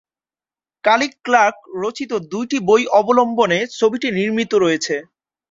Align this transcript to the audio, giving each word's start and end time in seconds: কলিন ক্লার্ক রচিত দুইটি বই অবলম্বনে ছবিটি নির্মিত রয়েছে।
কলিন 0.83 1.13
ক্লার্ক 1.25 1.57
রচিত 1.81 2.11
দুইটি 2.31 2.57
বই 2.67 2.83
অবলম্বনে 2.99 3.59
ছবিটি 3.79 4.07
নির্মিত 4.17 4.51
রয়েছে। 4.55 4.95